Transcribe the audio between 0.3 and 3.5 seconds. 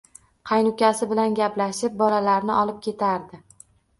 Qaynukasi bilan gaplashib, bolalarni olib ketardi